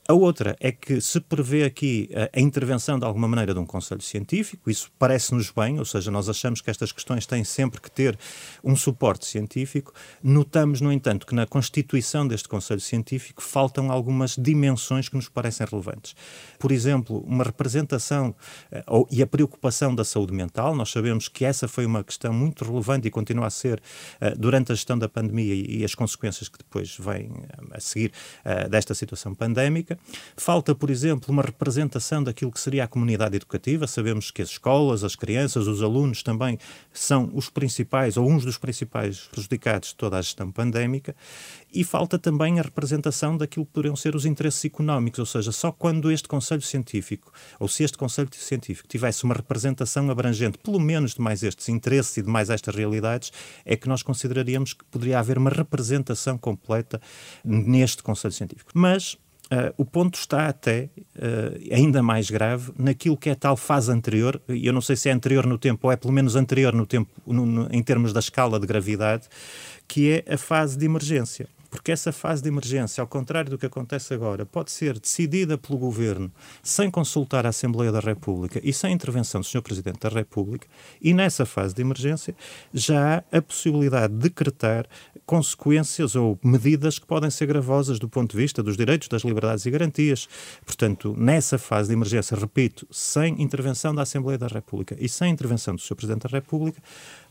A 0.10 0.14
outra 0.16 0.58
é 0.60 0.72
que 0.72 1.00
se 1.00 1.20
prevê 1.20 1.64
aqui 1.64 2.10
a, 2.16 2.40
a 2.40 2.42
intervenção 2.42 2.98
de 2.98 3.06
alguma 3.06 3.28
maneira 3.28 3.54
de 3.54 3.60
um 3.60 3.66
Conselho 3.66 4.02
Científico, 4.02 4.68
isso 4.68 4.92
parece-nos 4.98 5.52
bem, 5.52 5.78
ou 5.78 5.86
seja, 5.86 6.10
nós 6.10 6.28
achamos 6.28 6.62
que 6.62 6.72
estas 6.72 6.92
questões 6.92 7.28
têm 7.28 7.44
sempre 7.44 7.80
que 7.80 7.92
ter 7.92 8.18
um 8.64 8.76
suporte 8.76 9.28
científico. 9.28 9.94
Notamos, 10.24 10.82
no 10.82 10.92
entanto, 10.92 11.28
que 11.28 11.36
na 11.36 11.46
constituição 11.46 12.28
deste 12.28 12.50
Conselho 12.50 12.80
Científico 12.80 13.44
faltam 13.44 13.92
algumas 13.92 14.36
dimensões 14.36 15.08
que 15.08 15.16
nos 15.16 15.30
parecem 15.30 15.68
relevantes. 15.70 16.16
Por 16.58 16.72
exemplo, 16.72 17.24
uma 17.28 17.44
representação 17.44 18.30
uh, 18.72 18.82
ou, 18.88 19.08
e 19.12 19.22
a 19.22 19.28
preocupação 19.28 19.94
da 19.94 20.04
saúde 20.04 20.34
mental. 20.34 20.76
Nós 20.76 20.90
sabemos 20.90 21.28
que 21.28 21.46
essa 21.46 21.68
foi 21.68 21.86
uma 21.86 22.04
questão 22.04 22.34
muito 22.34 22.66
relevante 22.66 23.08
e 23.08 23.12
continua 23.12 23.46
a 23.46 23.52
ser 23.52 23.80
uh, 24.20 24.36
durante 24.36 24.72
a 24.72 24.76
gestão 24.76 24.98
da 24.98 25.08
pandemia 25.08 25.54
e, 25.54 25.86
as 25.86 25.94
consequências 25.94 26.50
que 26.50 26.58
depois 26.58 26.98
vêm 26.98 27.30
a 27.72 27.80
seguir 27.80 28.12
desta 28.70 28.96
situação 28.96 29.36
pandémica. 29.36 29.99
Falta, 30.36 30.74
por 30.74 30.90
exemplo, 30.90 31.32
uma 31.32 31.42
representação 31.42 32.24
daquilo 32.24 32.52
que 32.52 32.60
seria 32.60 32.86
a 32.86 32.88
comunidade 32.88 33.36
educativa. 33.36 33.86
Sabemos 33.88 34.32
que 34.32 34.42
as 34.42 34.50
escolas, 34.50 35.04
as 35.04 35.16
crianças, 35.16 35.68
os 35.68 35.84
alunos 35.84 36.24
também 36.24 36.58
são 36.94 37.30
os 37.34 37.50
principais 37.50 38.18
ou 38.18 38.30
uns 38.30 38.46
dos 38.46 38.58
principais 38.58 39.28
prejudicados 39.32 39.90
de 39.90 39.96
toda 39.96 40.18
a 40.18 40.22
gestão 40.22 40.52
pandémica. 40.52 41.16
E 41.72 41.84
falta 41.84 42.18
também 42.18 42.60
a 42.60 42.64
representação 42.64 43.38
daquilo 43.38 43.66
que 43.66 43.74
poderiam 43.74 43.96
ser 43.96 44.16
os 44.16 44.26
interesses 44.26 44.66
económicos, 44.66 45.20
ou 45.20 45.26
seja, 45.26 45.52
só 45.52 45.72
quando 45.72 46.12
este 46.12 46.28
Conselho 46.28 46.62
Científico, 46.62 47.32
ou 47.60 47.68
se 47.68 47.84
este 47.84 47.98
Conselho 47.98 48.30
Científico 48.34 48.88
tivesse 48.88 49.24
uma 49.24 49.36
representação 49.36 50.10
abrangente, 50.10 50.58
pelo 50.58 50.80
menos 50.80 51.14
de 51.14 51.22
mais 51.22 51.44
estes 51.44 51.70
interesses 51.70 52.18
e 52.18 52.22
de 52.24 52.30
mais 52.30 52.50
estas 52.50 52.74
realidades, 52.74 53.32
é 53.66 53.76
que 53.76 53.88
nós 53.88 54.02
consideraríamos 54.02 54.74
que 54.74 54.84
poderia 54.86 55.20
haver 55.20 55.38
uma 55.38 55.50
representação 55.50 56.38
completa 56.38 57.00
neste 57.44 58.02
Conselho 58.02 58.34
Científico. 58.34 58.72
Mas 58.74 59.18
Uh, 59.52 59.74
o 59.78 59.84
ponto 59.84 60.14
está 60.14 60.48
até 60.48 60.92
uh, 61.16 61.74
ainda 61.74 62.04
mais 62.04 62.30
grave 62.30 62.72
naquilo 62.78 63.18
que 63.18 63.32
é 63.32 63.36
tal 63.36 63.58
fase 63.58 63.92
anterior, 63.92 64.40
e 64.48 64.68
eu 64.68 64.72
não 64.72 64.82
sei 64.82 64.96
se 64.96 65.10
é 65.10 65.12
anterior 65.12 65.48
no 65.48 65.58
tempo 65.58 65.88
ou 65.88 65.92
é 65.92 65.96
pelo 65.96 66.14
menos 66.14 66.36
anterior 66.36 66.72
no 66.72 66.86
tempo, 66.86 67.10
no, 67.26 67.48
no, 67.48 67.68
em 67.72 67.82
termos 67.82 68.14
da 68.14 68.20
escala 68.20 68.60
de 68.60 68.68
gravidade, 68.68 69.28
que 69.88 70.24
é 70.28 70.34
a 70.34 70.38
fase 70.38 70.78
de 70.78 70.86
emergência. 70.86 71.48
Porque 71.70 71.92
essa 71.92 72.12
fase 72.12 72.42
de 72.42 72.50
emergência, 72.50 73.02
ao 73.02 73.08
contrário 73.08 73.50
do 73.50 73.58
que 73.58 73.66
acontece 73.66 74.14
agora, 74.14 74.46
pode 74.46 74.72
ser 74.72 75.00
decidida 75.00 75.58
pelo 75.58 75.78
Governo 75.78 76.32
sem 76.64 76.90
consultar 76.90 77.46
a 77.46 77.50
Assembleia 77.50 77.92
da 77.92 78.00
República 78.00 78.60
e 78.64 78.74
sem 78.74 78.94
intervenção 78.94 79.42
do 79.42 79.48
Sr. 79.48 79.62
Presidente 79.62 80.00
da 80.00 80.10
República, 80.10 80.68
e 81.02 81.14
nessa 81.14 81.46
fase 81.46 81.74
de 81.74 81.82
emergência 81.82 82.36
já 82.74 83.24
há 83.32 83.38
a 83.38 83.42
possibilidade 83.42 84.14
de 84.14 84.20
decretar 84.20 84.88
consequências 85.26 86.16
ou 86.16 86.40
medidas 86.44 86.98
que 86.98 87.06
podem 87.06 87.30
ser 87.30 87.46
gravosas 87.46 88.00
do 88.00 88.10
ponto 88.10 88.32
de 88.32 88.38
vista 88.38 88.64
dos 88.64 88.76
direitos, 88.76 89.08
das 89.08 89.24
liberdades 89.24 89.66
e 89.66 89.70
garantias. 89.70 90.28
Portanto, 90.66 91.16
nessa 91.16 91.60
fase 91.60 91.90
de 91.90 91.94
emergência, 91.94 92.36
repito, 92.36 92.88
sem 92.90 93.40
intervenção 93.42 93.94
da 93.94 94.02
Assembleia 94.02 94.40
da 94.40 94.48
República 94.48 94.96
e 95.00 95.08
sem 95.08 95.32
intervenção 95.32 95.76
do 95.76 95.82
Sr. 95.82 95.96
Presidente 95.96 96.24
da 96.24 96.30
República, 96.30 96.82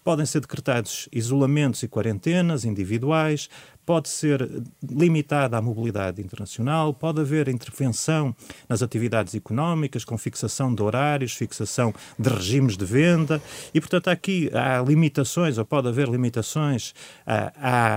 podem 0.09 0.25
ser 0.25 0.41
decretados 0.41 1.07
isolamentos 1.12 1.83
e 1.83 1.87
quarentenas 1.87 2.65
individuais, 2.65 3.50
pode 3.85 4.09
ser 4.09 4.49
limitada 4.83 5.59
a 5.59 5.61
mobilidade 5.61 6.23
internacional, 6.23 6.95
pode 6.95 7.21
haver 7.21 7.47
intervenção 7.47 8.35
nas 8.67 8.81
atividades 8.81 9.35
económicas, 9.35 10.07
com 10.07 10.17
fixação 10.17 10.75
de 10.75 10.83
horários, 10.83 11.35
fixação 11.35 11.93
de 12.19 12.27
regimes 12.27 12.75
de 12.75 12.87
venda, 12.87 13.43
e, 13.75 13.83
portanto, 13.83 14.09
aqui 14.09 14.50
há 14.55 14.81
limitações, 14.81 15.59
ou 15.59 15.67
pode 15.67 15.88
haver 15.88 16.09
limitações 16.09 16.95
a, 17.27 17.53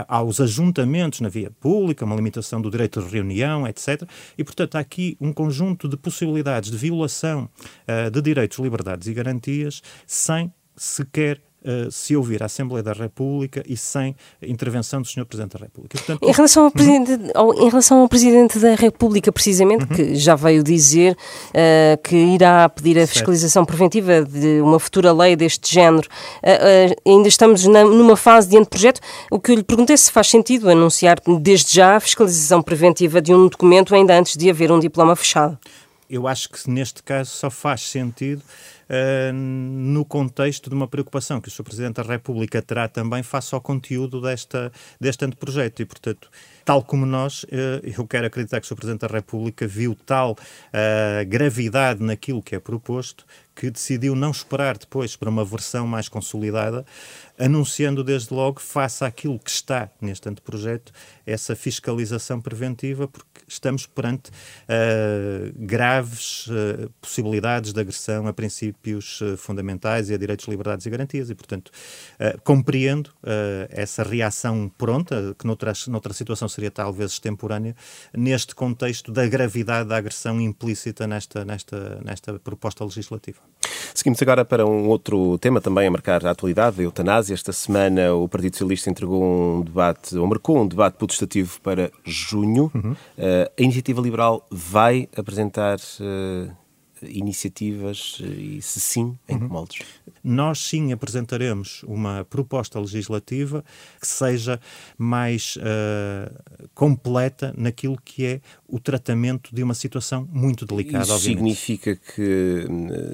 a, 0.09 0.17
aos 0.17 0.41
ajuntamentos 0.41 1.21
na 1.21 1.29
via 1.29 1.49
pública, 1.61 2.03
uma 2.03 2.17
limitação 2.17 2.61
do 2.61 2.69
direito 2.69 3.01
de 3.01 3.07
reunião, 3.07 3.65
etc. 3.65 4.03
E, 4.37 4.43
portanto, 4.43 4.75
há 4.75 4.79
aqui 4.79 5.15
um 5.21 5.31
conjunto 5.31 5.87
de 5.87 5.95
possibilidades 5.95 6.69
de 6.69 6.75
violação 6.75 7.49
uh, 7.87 8.11
de 8.11 8.21
direitos, 8.21 8.59
liberdades 8.59 9.07
e 9.07 9.13
garantias 9.13 9.81
sem 10.05 10.53
sequer 10.75 11.41
uh, 11.63 11.91
se 11.91 12.15
ouvir 12.15 12.41
a 12.41 12.45
Assembleia 12.45 12.83
da 12.83 12.93
República 12.93 13.63
e 13.67 13.77
sem 13.77 14.15
intervenção 14.41 15.01
do 15.01 15.07
Sr. 15.07 15.25
Presidente 15.25 15.57
da 15.57 15.59
República. 15.65 15.97
Portanto, 15.97 16.23
em, 16.23 16.31
relação 16.31 16.65
ao 16.65 16.71
Presidente, 16.71 17.31
ao, 17.33 17.53
em 17.53 17.69
relação 17.69 17.99
ao 17.99 18.09
Presidente 18.09 18.59
da 18.59 18.75
República, 18.75 19.31
precisamente, 19.31 19.83
uhum. 19.83 19.95
que 19.95 20.15
já 20.15 20.35
veio 20.35 20.63
dizer 20.63 21.13
uh, 21.13 22.01
que 22.03 22.15
irá 22.15 22.67
pedir 22.69 22.99
a 22.99 23.07
fiscalização 23.07 23.61
certo. 23.61 23.67
preventiva 23.67 24.23
de 24.23 24.61
uma 24.61 24.79
futura 24.79 25.11
lei 25.11 25.35
deste 25.35 25.73
género, 25.73 26.07
uh, 26.07 27.09
ainda 27.09 27.27
estamos 27.27 27.65
na, 27.65 27.83
numa 27.83 28.15
fase 28.15 28.49
de 28.49 28.57
anteprojeto. 28.57 29.01
O 29.29 29.39
que 29.39 29.51
eu 29.51 29.55
lhe 29.55 29.63
perguntei 29.63 29.93
é 29.93 29.97
se 29.97 30.11
faz 30.11 30.27
sentido 30.27 30.69
anunciar 30.69 31.17
desde 31.41 31.75
já 31.75 31.95
a 31.95 31.99
fiscalização 31.99 32.61
preventiva 32.61 33.21
de 33.21 33.33
um 33.33 33.47
documento 33.47 33.93
ainda 33.93 34.17
antes 34.17 34.37
de 34.37 34.49
haver 34.49 34.71
um 34.71 34.79
diploma 34.79 35.15
fechado. 35.15 35.57
Eu 36.09 36.27
acho 36.27 36.49
que 36.49 36.69
neste 36.69 37.01
caso 37.01 37.31
só 37.31 37.49
faz 37.49 37.81
sentido 37.81 38.41
uh, 38.91 39.33
no 39.33 40.03
contexto 40.03 40.69
de 40.69 40.75
uma 40.75 40.87
preocupação 40.87 41.39
que 41.39 41.47
o 41.47 41.51
Sr. 41.51 41.63
Presidente 41.63 41.95
da 41.95 42.03
República 42.03 42.61
terá 42.61 42.87
também 42.87 43.23
face 43.23 43.55
ao 43.55 43.61
conteúdo 43.61 44.21
desta, 44.21 44.71
deste 44.99 45.23
anteprojeto 45.23 45.81
e, 45.81 45.85
portanto, 45.85 46.29
tal 46.65 46.83
como 46.83 47.05
nós, 47.05 47.43
uh, 47.43 47.47
eu 47.83 48.05
quero 48.05 48.27
acreditar 48.27 48.59
que 48.59 48.65
o 48.65 48.67
Sr. 48.67 48.75
Presidente 48.75 49.01
da 49.01 49.07
República 49.07 49.65
viu 49.65 49.95
tal 49.95 50.33
uh, 50.33 51.25
gravidade 51.27 52.03
naquilo 52.03 52.41
que 52.43 52.55
é 52.55 52.59
proposto 52.59 53.25
que 53.55 53.69
decidiu 53.69 54.15
não 54.15 54.31
esperar 54.31 54.77
depois 54.77 55.15
para 55.15 55.29
uma 55.29 55.43
versão 55.43 55.85
mais 55.85 56.07
consolidada, 56.07 56.85
anunciando 57.37 58.03
desde 58.03 58.33
logo, 58.33 58.59
face 58.59 59.03
àquilo 59.03 59.37
que 59.37 59.49
está 59.49 59.89
neste 59.99 60.27
anteprojeto, 60.29 60.91
essa 61.25 61.55
fiscalização 61.55 62.41
preventiva, 62.41 63.07
porque 63.07 63.41
estamos 63.47 63.85
perante 63.85 64.29
uh, 64.29 65.53
graves 65.55 66.47
uh, 66.47 66.89
possibilidades 67.01 67.73
de 67.73 67.79
agressão 67.79 68.25
a 68.25 68.33
princípios 68.81 69.21
uh, 69.21 69.37
fundamentais 69.37 70.09
e 70.09 70.13
a 70.13 70.17
direitos, 70.17 70.47
liberdades 70.47 70.85
e 70.85 70.89
garantias, 70.89 71.29
e, 71.29 71.35
portanto, 71.35 71.71
compreendo 72.43 73.11
essa 73.69 74.03
reação 74.03 74.71
pronta, 74.77 75.35
que 75.37 75.45
noutra, 75.45 75.73
noutra 75.87 76.13
situação 76.13 76.47
seria 76.49 76.71
talvez 76.71 77.11
extemporânea, 77.11 77.75
neste 78.15 78.55
contexto 78.55 79.11
da 79.11 79.27
gravidade 79.27 79.89
da 79.89 79.97
agressão 79.97 80.39
implícita 80.41 81.07
nesta, 81.07 81.45
nesta, 81.45 82.01
nesta 82.03 82.39
proposta 82.39 82.83
legislativa. 82.83 83.39
Seguimos 83.93 84.21
agora 84.21 84.45
para 84.45 84.65
um 84.65 84.87
outro 84.87 85.37
tema 85.39 85.59
também 85.59 85.87
a 85.87 85.91
marcar 85.91 86.25
a 86.25 86.31
atualidade, 86.31 86.79
a 86.79 86.83
eutanásia. 86.83 87.33
Esta 87.33 87.51
semana 87.51 88.13
o 88.13 88.27
Partido 88.27 88.53
Socialista 88.53 88.89
entregou 88.89 89.23
um 89.23 89.61
debate, 89.61 90.17
ou 90.17 90.27
marcou 90.27 90.61
um 90.61 90.67
debate 90.67 90.97
putestativo 90.97 91.59
para 91.61 91.91
junho. 92.03 92.71
Uhum. 92.73 92.91
Uh, 92.91 93.51
a 93.57 93.61
Iniciativa 93.61 94.01
Liberal 94.01 94.45
vai 94.49 95.09
apresentar 95.15 95.77
uh, 95.77 96.60
iniciativas 97.03 98.21
e, 98.21 98.61
se 98.61 98.79
sim, 98.79 99.17
em 99.27 99.37
que 99.37 99.43
uhum. 99.43 99.49
moldes? 99.49 99.79
Nós 100.23 100.59
sim 100.59 100.91
apresentaremos 100.91 101.83
uma 101.83 102.25
proposta 102.25 102.79
legislativa 102.79 103.63
que 103.99 104.07
seja 104.07 104.59
mais 104.97 105.57
uh, 105.57 106.69
completa 106.73 107.53
naquilo 107.57 107.97
que 108.03 108.25
é 108.25 108.41
o 108.67 108.79
tratamento 108.79 109.53
de 109.53 109.63
uma 109.63 109.73
situação 109.73 110.27
muito 110.31 110.65
delicada. 110.65 111.03
Isso 111.03 111.13
obviamente. 111.13 111.55
significa 111.55 111.95
que 111.95 112.67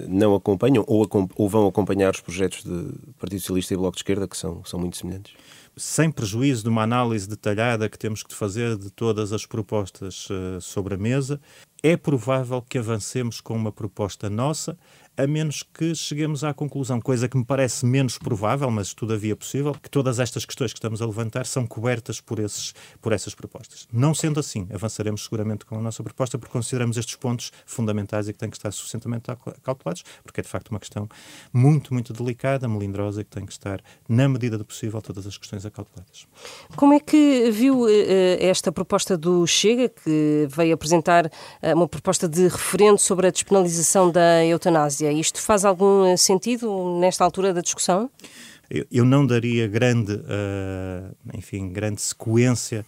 não 0.07 0.35
acompanham 0.35 0.83
ou, 0.87 1.07
ou 1.35 1.49
vão 1.49 1.67
acompanhar 1.67 2.13
os 2.13 2.21
projetos 2.21 2.63
de 2.63 2.93
Partido 3.19 3.39
Socialista 3.39 3.73
e 3.73 3.77
Bloco 3.77 3.95
de 3.95 3.99
Esquerda, 3.99 4.27
que 4.27 4.37
são, 4.37 4.63
são 4.65 4.79
muito 4.79 4.97
semelhantes? 4.97 5.33
sem 5.77 6.09
prejuízo 6.09 6.63
de 6.63 6.69
uma 6.69 6.81
análise 6.81 7.29
detalhada 7.29 7.87
que 7.87 7.99
temos 7.99 8.23
que 8.23 8.33
fazer 8.33 8.75
de 8.75 8.89
todas 8.89 9.31
as 9.31 9.45
propostas 9.45 10.27
uh, 10.29 10.59
sobre 10.59 10.95
a 10.95 10.97
mesa, 10.97 11.39
é 11.83 11.95
provável 11.95 12.61
que 12.61 12.77
avancemos 12.77 13.41
com 13.41 13.55
uma 13.55 13.71
proposta 13.71 14.29
nossa, 14.29 14.77
a 15.17 15.25
menos 15.25 15.63
que 15.63 15.95
cheguemos 15.95 16.43
à 16.43 16.53
conclusão, 16.53 17.01
coisa 17.01 17.27
que 17.27 17.35
me 17.35 17.43
parece 17.43 17.85
menos 17.85 18.19
provável, 18.19 18.69
mas 18.69 18.93
todavia 18.93 19.35
possível, 19.35 19.73
que 19.73 19.89
todas 19.89 20.19
estas 20.19 20.45
questões 20.45 20.71
que 20.71 20.77
estamos 20.77 21.01
a 21.01 21.05
levantar 21.05 21.47
são 21.47 21.65
cobertas 21.65 22.21
por, 22.21 22.37
esses, 22.37 22.73
por 23.01 23.11
essas 23.11 23.33
propostas. 23.33 23.87
Não 23.91 24.13
sendo 24.13 24.39
assim, 24.39 24.67
avançaremos 24.71 25.23
seguramente 25.23 25.65
com 25.65 25.75
a 25.75 25.81
nossa 25.81 26.03
proposta, 26.03 26.37
porque 26.37 26.53
consideramos 26.53 26.97
estes 26.97 27.15
pontos 27.15 27.51
fundamentais 27.65 28.29
e 28.29 28.33
que 28.33 28.37
têm 28.37 28.49
que 28.49 28.57
estar 28.57 28.71
suficientemente 28.71 29.25
calculados, 29.63 30.03
porque 30.23 30.41
é 30.41 30.43
de 30.43 30.49
facto 30.49 30.69
uma 30.69 30.79
questão 30.79 31.09
muito, 31.51 31.93
muito 31.93 32.13
delicada, 32.13 32.67
melindrosa, 32.67 33.21
e 33.21 33.23
que 33.23 33.31
tem 33.31 33.45
que 33.45 33.51
estar, 33.51 33.81
na 34.07 34.29
medida 34.29 34.55
do 34.55 34.65
possível, 34.65 35.01
todas 35.01 35.25
as 35.25 35.35
questões 35.35 35.65
acalculadas. 35.65 36.27
Como 36.75 36.93
é 36.93 36.99
que 36.99 37.49
viu 37.49 37.85
uh, 37.85 37.87
esta 38.39 38.71
proposta 38.71 39.17
do 39.17 39.47
Chega, 39.47 39.89
que 39.89 40.47
veio 40.47 40.75
apresentar 40.75 41.25
uh, 41.25 41.29
uma 41.73 41.87
proposta 41.87 42.27
de 42.29 42.47
referendo 42.47 42.99
sobre 42.99 43.27
a 43.27 43.31
despenalização 43.31 44.11
da 44.11 44.45
eutanásia? 44.45 45.06
Isto 45.11 45.41
faz 45.41 45.65
algum 45.65 46.05
eh, 46.05 46.17
sentido 46.17 46.99
nesta 46.99 47.23
altura 47.23 47.53
da 47.53 47.61
discussão? 47.61 48.09
Eu, 48.69 48.85
eu 48.91 49.05
não 49.05 49.25
daria 49.25 49.67
grande, 49.67 50.13
uh, 50.13 51.15
enfim, 51.33 51.69
grande 51.69 52.01
sequência 52.01 52.85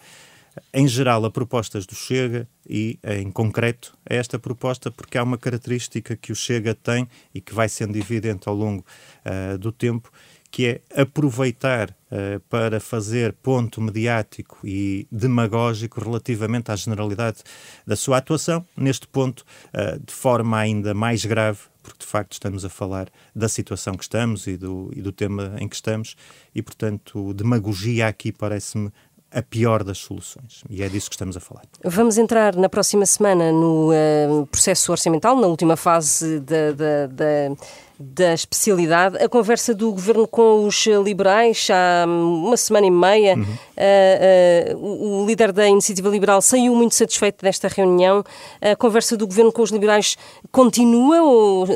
em 0.73 0.87
geral, 0.87 1.23
a 1.25 1.31
propostas 1.31 1.85
do 1.85 1.95
Chega 1.95 2.47
e, 2.67 2.99
em 3.03 3.31
concreto, 3.31 3.97
a 4.09 4.13
esta 4.13 4.37
proposta, 4.37 4.91
porque 4.91 5.17
há 5.17 5.23
uma 5.23 5.37
característica 5.37 6.15
que 6.15 6.31
o 6.31 6.35
Chega 6.35 6.73
tem 6.75 7.07
e 7.33 7.41
que 7.41 7.53
vai 7.53 7.69
sendo 7.69 7.97
evidente 7.97 8.47
ao 8.47 8.55
longo 8.55 8.85
uh, 9.25 9.57
do 9.57 9.71
tempo, 9.71 10.11
que 10.51 10.65
é 10.65 11.01
aproveitar 11.01 11.89
uh, 11.89 12.39
para 12.49 12.79
fazer 12.79 13.33
ponto 13.33 13.79
mediático 13.81 14.59
e 14.63 15.07
demagógico 15.11 16.01
relativamente 16.01 16.71
à 16.71 16.75
generalidade 16.75 17.39
da 17.85 17.95
sua 17.95 18.17
atuação, 18.17 18.65
neste 18.75 19.07
ponto, 19.07 19.45
uh, 19.73 19.99
de 20.03 20.13
forma 20.13 20.57
ainda 20.57 20.93
mais 20.93 21.23
grave, 21.25 21.59
porque 21.89 22.05
de 22.05 22.11
facto 22.11 22.33
estamos 22.33 22.63
a 22.63 22.69
falar 22.69 23.09
da 23.35 23.49
situação 23.49 23.95
que 23.95 24.03
estamos 24.03 24.45
e 24.47 24.55
do, 24.55 24.91
e 24.95 25.01
do 25.01 25.11
tema 25.11 25.55
em 25.59 25.67
que 25.67 25.75
estamos, 25.75 26.15
e 26.53 26.61
portanto, 26.61 27.33
demagogia 27.33 28.07
aqui 28.07 28.31
parece-me 28.31 28.91
a 29.31 29.41
pior 29.41 29.83
das 29.83 29.97
soluções. 29.99 30.63
E 30.69 30.81
é 30.83 30.89
disso 30.89 31.09
que 31.09 31.15
estamos 31.15 31.37
a 31.37 31.39
falar. 31.39 31.63
Vamos 31.83 32.17
entrar 32.17 32.55
na 32.55 32.69
próxima 32.69 33.05
semana 33.05 33.51
no 33.51 33.91
uh, 33.91 34.45
processo 34.47 34.91
orçamental, 34.91 35.35
na 35.35 35.47
última 35.47 35.75
fase 35.75 36.39
da, 36.39 36.71
da, 36.71 37.07
da 37.07 37.55
da 38.01 38.33
especialidade. 38.33 39.17
A 39.17 39.27
conversa 39.27 39.75
do 39.75 39.91
governo 39.91 40.25
com 40.25 40.65
os 40.65 40.85
liberais 41.03 41.67
há 41.69 42.05
uma 42.07 42.55
semana 42.55 42.87
e 42.87 42.91
meia. 42.91 43.35
Uhum. 43.35 43.43
Uh, 43.43 44.77
uh, 44.77 45.23
o 45.23 45.27
líder 45.27 45.51
da 45.51 45.67
Iniciativa 45.67 46.07
Liberal 46.07 46.41
saiu 46.41 46.73
muito 46.73 46.95
satisfeito 46.95 47.43
desta 47.43 47.67
reunião. 47.67 48.23
A 48.61 48.73
conversa 48.77 49.17
do 49.17 49.27
governo 49.27 49.51
com 49.51 49.61
os 49.61 49.69
liberais 49.69 50.17
continua 50.49 51.21
ou 51.21 51.67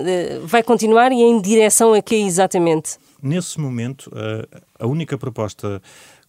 vai 0.45 0.63
continuar 0.63 1.12
e 1.12 1.22
em 1.22 1.41
direção 1.41 1.93
a 1.93 2.01
quê 2.01 2.15
exatamente? 2.15 2.98
Nesse 3.22 3.60
momento, 3.60 4.10
a 4.79 4.88
única 4.88 5.17
proposta 5.17 5.81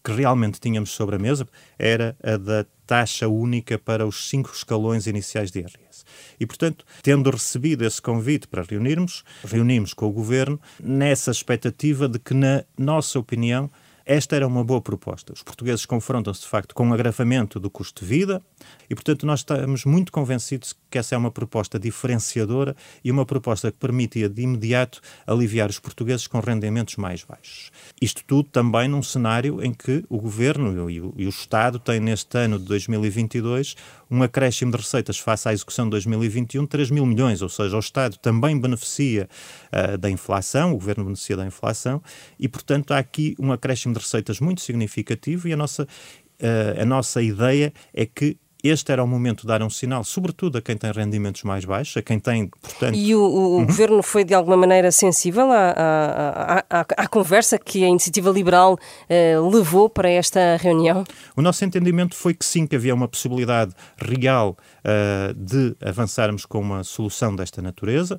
que 0.05 0.13
realmente 0.13 0.61
tínhamos 0.61 0.91
sobre 0.91 1.17
a 1.17 1.19
mesa 1.19 1.49
era 1.79 2.15
a 2.23 2.37
da 2.37 2.67
taxa 2.87 3.27
única 3.27 3.79
para 3.79 4.07
os 4.07 4.29
cinco 4.29 4.53
escalões 4.55 5.07
iniciais 5.07 5.51
de 5.51 5.61
IRS. 5.61 6.05
E, 6.39 6.45
portanto, 6.45 6.85
tendo 7.03 7.31
recebido 7.31 7.85
esse 7.85 8.03
convite 8.03 8.47
para 8.47 8.63
reunirmos, 8.63 9.25
reunimos 9.43 9.95
com 9.95 10.07
o 10.07 10.13
Governo 10.13 10.61
nessa 10.79 11.31
expectativa 11.31 12.07
de 12.07 12.19
que, 12.19 12.35
na 12.35 12.65
nossa 12.77 13.19
opinião, 13.19 13.71
esta 14.05 14.37
era 14.37 14.47
uma 14.47 14.63
boa 14.63 14.83
proposta. 14.83 15.33
Os 15.33 15.43
portugueses 15.43 15.87
confrontam-se, 15.87 16.43
de 16.43 16.49
facto, 16.49 16.75
com 16.75 16.87
um 16.87 16.93
agravamento 16.93 17.59
do 17.59 17.71
custo 17.71 18.05
de 18.05 18.11
vida 18.11 18.43
e, 18.91 18.95
portanto, 18.95 19.25
nós 19.25 19.41
estamos 19.41 19.87
muito 19.87 20.13
convencidos 20.13 20.75
que 20.95 20.99
essa 20.99 21.17
é 21.17 21.19
uma 21.19 21.33
proposta 21.33 21.77
diferenciadora 21.77 22.77
e 23.03 23.11
uma 23.11 23.27
proposta 23.27 23.73
que 23.73 23.79
permitia 23.79 24.29
de 24.29 24.43
imediato 24.43 25.01
aliviar 25.27 25.69
os 25.69 25.81
portugueses 25.81 26.29
com 26.29 26.39
rendimentos 26.39 26.95
mais 26.95 27.25
baixos. 27.25 27.73
Isto 28.01 28.23
tudo 28.25 28.49
também 28.49 28.87
num 28.87 29.03
cenário 29.03 29.61
em 29.61 29.75
que 29.75 30.05
o 30.09 30.21
Governo 30.21 30.89
e 30.89 31.01
o, 31.01 31.29
Estado 31.29 31.81
têm 31.81 31.99
neste 31.99 32.39
ano 32.39 32.61
de 32.61 32.65
2022 32.67 33.75
um 34.09 34.23
acréscimo 34.23 34.71
de 34.71 34.77
receitas 34.77 35.19
face 35.19 35.49
à 35.49 35.53
execução 35.53 35.87
de 35.87 35.91
2021 35.91 36.63
de 36.63 36.69
3 36.69 36.91
mil 36.93 37.05
milhões, 37.05 37.43
ou 37.43 37.49
seja, 37.49 37.75
o 37.75 37.81
Estado 37.81 38.17
também 38.19 38.57
beneficia 38.57 39.29
uh, 39.73 39.99
da 39.99 40.09
inflação, 40.09 40.71
o 40.71 40.75
Governo 40.75 41.03
beneficia 41.03 41.37
da 41.37 41.45
inflação 41.45 42.01
e, 42.39 42.47
portanto, 42.47 42.93
há 42.95 42.99
aqui 42.99 43.35
um 43.37 43.51
acréscimo 43.51 43.95
de 43.95 43.99
receitas 43.99 44.39
muito 44.39 44.61
significativo 44.61 45.49
e 45.49 45.53
a 45.53 45.57
nossa, 45.57 45.83
uh, 45.83 46.81
a 46.81 46.85
nossa 46.85 47.21
ideia 47.21 47.73
é 47.93 48.07
que 48.07 48.37
este 48.64 48.90
era 48.92 49.04
o 49.04 49.06
momento 49.06 49.42
de 49.42 49.47
dar 49.47 49.62
um 49.62 49.71
sinal, 49.71 50.02
sobretudo 50.04 50.59
a 50.59 50.62
quem 50.62 50.76
tem 50.76 50.90
rendimentos 50.90 51.42
mais 51.42 51.64
baixos, 51.64 51.97
a 51.97 52.02
quem 52.02 52.18
tem, 52.18 52.49
portanto... 52.49 52.94
E 52.97 53.14
o, 53.14 53.21
o 53.21 53.59
uhum. 53.59 53.66
Governo 53.66 54.02
foi, 54.02 54.25
de 54.25 54.33
alguma 54.35 54.56
maneira, 54.56 54.90
sensível 54.90 55.52
à, 55.52 55.71
à, 55.71 56.64
à, 56.71 56.80
à 56.80 57.06
conversa 57.06 57.59
que 57.59 57.85
a 57.85 57.88
Iniciativa 57.88 58.30
Liberal 58.30 58.78
eh, 59.09 59.38
levou 59.38 59.88
para 59.88 60.09
esta 60.09 60.56
reunião? 60.56 61.04
O 61.37 61.42
nosso 61.42 61.64
entendimento 61.64 62.14
foi 62.14 62.35
que 62.35 62.44
sim, 62.44 62.66
que 62.66 62.76
havia 62.76 62.94
uma 62.94 63.09
possibilidade 63.09 63.73
real 63.99 64.56
uh, 64.85 65.35
de 65.35 65.76
avançarmos 65.85 66.47
com 66.47 66.61
uma 66.61 66.83
solução 66.85 67.35
desta 67.35 67.61
natureza 67.61 68.18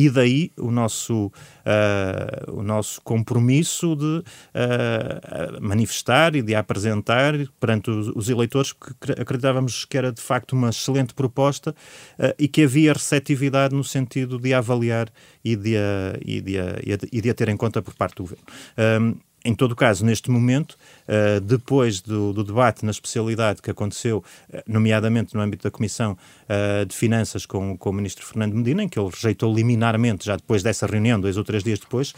e 0.00 0.08
daí 0.08 0.50
o 0.56 0.70
nosso, 0.70 1.26
uh, 1.26 2.52
o 2.52 2.62
nosso 2.62 3.02
compromisso 3.02 3.94
de 3.94 4.04
uh, 4.06 5.60
manifestar 5.60 6.34
e 6.34 6.40
de 6.40 6.54
apresentar 6.54 7.34
perante 7.60 7.90
os, 7.90 8.08
os, 8.08 8.30
eleitores 8.30 8.72
que 8.72 9.12
acreditávamos 9.12 9.84
que 9.84 9.98
era 9.98 10.10
de 10.10 10.22
facto 10.22 10.52
uma 10.52 10.70
excelente 10.70 11.12
proposta 11.12 11.72
uh, 12.18 12.34
e 12.38 12.48
que 12.48 12.62
havia 12.62 12.94
receptividade 12.94 13.74
no 13.74 13.84
sentido 13.84 14.38
de 14.38 14.54
avaliar 14.54 15.10
e 15.44 15.54
de, 15.54 15.76
a, 15.76 16.18
e, 16.24 16.40
de 16.40 16.58
a, 16.58 16.76
e 17.12 17.20
de 17.20 17.28
a 17.28 17.34
ter 17.34 17.50
em 17.50 17.56
conta 17.56 17.82
por 17.82 17.94
parte 17.94 18.16
do 18.16 18.22
governo. 18.22 19.20
Em 19.44 19.54
todo 19.54 19.74
caso, 19.74 20.04
neste 20.04 20.30
momento, 20.30 20.76
uh, 21.08 21.40
depois 21.40 22.00
do, 22.00 22.32
do, 22.32 22.44
debate 22.44 22.84
na 22.84 22.90
especialidade 22.90 23.62
que 23.62 23.70
aconteceu, 23.70 24.18
uh, 24.18 24.62
nomeadamente 24.66 25.34
no 25.34 25.40
âmbito 25.40 25.64
da 25.64 25.70
Comissão 25.70 26.12
uh, 26.12 26.84
de 26.84 26.94
Finanças 26.94 27.46
com, 27.46 27.76
com, 27.76 27.90
o 27.90 27.92
Ministro 27.92 28.26
Fernando 28.26 28.54
Medina, 28.54 28.82
em 28.82 28.88
que 28.88 28.98
ele 28.98 29.08
rejeitou 29.08 29.54
liminarmente, 29.54 30.26
já 30.26 30.36
depois 30.36 30.62
dessa 30.62 30.86
reunião, 30.86 31.18
dois 31.18 31.38
ou 31.38 31.44
três 31.44 31.64
dias 31.64 31.78
depois, 31.78 32.14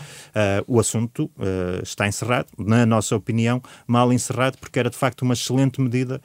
o 0.66 0.80
assunto 0.80 1.30
está 1.82 2.06
encerrado, 2.06 2.48
na 2.58 2.84
nossa 2.84 3.14
opinião, 3.14 3.62
mal 3.86 4.12
encerrado, 4.12 4.58
porque 4.58 4.78
era 4.78 4.90
de 4.90 4.96
facto 4.96 5.22
uma 5.22 5.34
excelente 5.34 5.80
medida 5.80 6.20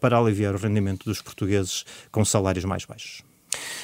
para 0.00 0.18
aliviar 0.18 0.54
o 0.54 0.58
rendimento 0.58 1.04
dos 1.04 1.20
portugueses 1.20 1.84
com 2.10 2.24
salários 2.24 2.64
mais 2.64 2.84
baixos. 2.84 3.29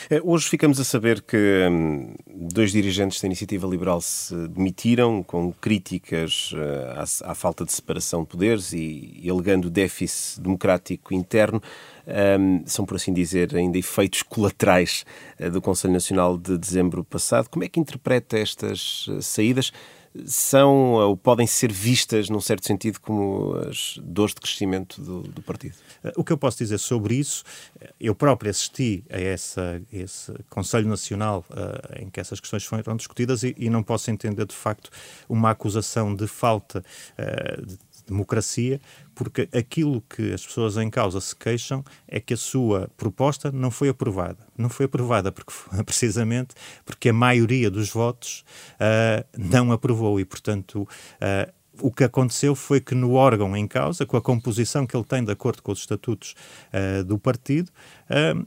Eh, 0.08 0.20
hoje 0.22 0.48
ficamos 0.48 0.78
a 0.78 0.84
saber 0.84 1.20
que 1.20 1.66
hum, 1.68 2.14
dois 2.28 2.70
dirigentes 2.70 3.20
da 3.20 3.26
Iniciativa 3.26 3.66
Liberal 3.66 4.00
se 4.00 4.36
demitiram 4.48 5.20
com 5.20 5.52
críticas 5.52 6.52
uh, 6.52 7.24
à, 7.24 7.34
falta 7.34 7.64
de 7.64 7.72
separação 7.72 8.22
de 8.22 8.28
poderes 8.28 8.72
e, 8.72 9.26
alegando 9.28 9.68
déficit 9.68 10.40
democrático 10.40 11.12
interno. 11.12 11.60
Um, 12.38 12.62
são, 12.66 12.86
por 12.86 12.94
assim 12.94 13.12
dizer, 13.12 13.56
ainda 13.56 13.78
efeitos 13.78 14.22
colaterais 14.22 15.04
uh, 15.40 15.50
do 15.50 15.60
Conselho 15.60 15.94
Nacional 15.94 16.38
de 16.38 16.56
dezembro 16.56 17.02
passado. 17.02 17.48
Como 17.50 17.64
é 17.64 17.68
que 17.68 17.80
interpreta 17.80 18.38
estas 18.38 19.08
saídas? 19.20 19.72
São 20.24 20.92
ou 20.92 21.16
podem 21.16 21.46
ser 21.46 21.72
vistas, 21.72 22.28
num 22.28 22.40
certo 22.40 22.66
sentido, 22.66 23.00
como 23.00 23.54
as 23.68 23.98
dores 24.02 24.34
de 24.34 24.40
crescimento 24.40 25.00
do, 25.00 25.22
do 25.22 25.42
partido? 25.42 25.74
O 26.16 26.24
que 26.24 26.32
eu 26.32 26.38
posso 26.38 26.58
dizer 26.58 26.78
sobre 26.78 27.16
isso, 27.16 27.44
eu 28.00 28.14
próprio 28.14 28.50
assisti 28.50 29.04
a, 29.10 29.20
essa, 29.20 29.82
esse 29.92 30.32
Conselho 30.48 30.88
Nacional 30.88 31.44
uh, 31.50 32.02
em 32.02 32.08
que 32.08 32.20
essas 32.20 32.40
questões 32.40 32.64
foram 32.64 32.96
discutidas 32.96 33.42
e, 33.42 33.54
e, 33.58 33.68
não 33.68 33.82
posso 33.82 34.10
entender, 34.10 34.46
de 34.46 34.54
facto, 34.54 34.90
uma 35.28 35.50
acusação 35.50 36.14
de 36.14 36.26
falta 36.26 36.84
uh, 37.18 37.66
de 37.66 37.76
democracia, 38.06 38.80
porque 39.14 39.48
aquilo 39.52 40.02
que 40.02 40.32
as 40.32 40.44
pessoas 40.46 40.76
em 40.76 40.88
causa 40.88 41.20
se 41.20 41.34
queixam 41.34 41.84
é 42.06 42.20
que 42.20 42.34
a 42.34 42.36
sua 42.36 42.88
proposta 42.96 43.50
não 43.50 43.70
foi 43.70 43.88
aprovada. 43.88 44.38
Não 44.56 44.68
foi 44.68 44.86
aprovada 44.86 45.32
porque, 45.32 45.52
precisamente 45.84 46.54
porque 46.84 47.08
a 47.08 47.12
maioria 47.12 47.70
dos 47.70 47.90
votos 47.90 48.44
uh, 48.74 49.26
não 49.36 49.72
aprovou 49.72 50.20
e, 50.20 50.24
portanto, 50.24 50.82
uh, 50.82 51.52
o 51.80 51.90
que 51.90 52.04
aconteceu 52.04 52.54
foi 52.54 52.80
que 52.80 52.94
no 52.94 53.14
órgão 53.14 53.56
em 53.56 53.66
causa, 53.66 54.06
com 54.06 54.16
a 54.16 54.22
composição 54.22 54.86
que 54.86 54.96
ele 54.96 55.04
tem 55.04 55.24
de 55.24 55.32
acordo 55.32 55.62
com 55.62 55.72
os 55.72 55.80
estatutos 55.80 56.34
uh, 56.72 57.04
do 57.04 57.18
partido, 57.18 57.70
uh, 58.10 58.46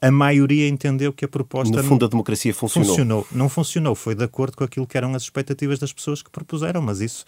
a 0.00 0.10
maioria 0.10 0.68
entendeu 0.68 1.12
que 1.12 1.24
a 1.24 1.28
proposta. 1.28 1.76
No 1.76 1.84
fundo, 1.84 2.04
a 2.04 2.08
democracia 2.08 2.54
funcionou. 2.54 2.88
funcionou. 2.88 3.26
Não 3.30 3.48
funcionou, 3.48 3.94
foi 3.94 4.14
de 4.14 4.24
acordo 4.24 4.56
com 4.56 4.64
aquilo 4.64 4.86
que 4.86 4.96
eram 4.96 5.14
as 5.14 5.22
expectativas 5.22 5.78
das 5.78 5.92
pessoas 5.92 6.22
que 6.22 6.30
propuseram, 6.30 6.80
mas 6.80 7.00
isso 7.00 7.24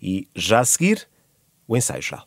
E 0.01 0.27
já 0.35 0.61
a 0.61 0.65
seguir, 0.65 1.07
o 1.69 1.77
ensaio 1.77 2.03
já. 2.03 2.27